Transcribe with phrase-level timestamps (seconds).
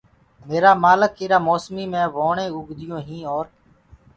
[0.47, 3.45] ميرآ مآلڪ ايٚرآ موسميٚ مي ووڻينٚ اوگديونٚ هينٚ اور